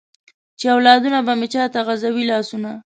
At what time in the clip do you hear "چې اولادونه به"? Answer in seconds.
0.59-1.33